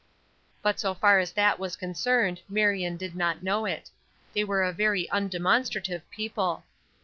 But 0.63 0.79
so 0.79 0.95
far 0.95 1.19
as 1.19 1.31
that 1.33 1.59
was 1.59 1.75
concerned 1.75 2.41
Marion 2.49 2.97
did 2.97 3.15
not 3.15 3.43
know 3.43 3.67
it; 3.67 3.91
they 4.33 4.43
were 4.43 4.63
a 4.63 4.73
very 4.73 5.07
undemonstrative 5.11 6.01
people. 6.09 6.63